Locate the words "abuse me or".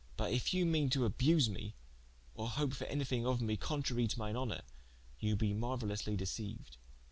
1.05-2.49